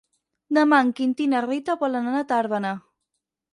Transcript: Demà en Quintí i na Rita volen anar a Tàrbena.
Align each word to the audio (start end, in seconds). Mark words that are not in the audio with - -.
Demà 0.57 0.79
en 0.85 0.89
Quintí 0.99 1.27
i 1.29 1.31
na 1.35 1.43
Rita 1.47 1.77
volen 1.85 2.11
anar 2.15 2.25
a 2.25 2.29
Tàrbena. 2.35 2.75